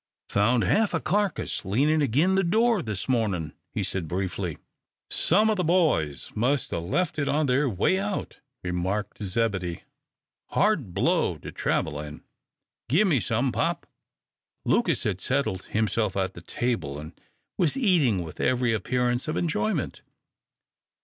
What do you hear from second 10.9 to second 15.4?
blow to travel in. Gimme some, pop." Lucas had